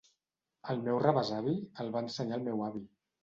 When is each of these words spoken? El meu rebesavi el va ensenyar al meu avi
El 0.73 0.79
meu 0.87 0.97
rebesavi 1.03 1.53
el 1.83 1.93
va 1.97 2.03
ensenyar 2.07 2.39
al 2.39 2.47
meu 2.49 2.65
avi 2.71 2.85